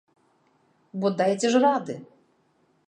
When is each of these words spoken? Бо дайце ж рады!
Бо 1.03 1.07
дайце 1.21 1.47
ж 1.57 1.63
рады! 1.67 1.95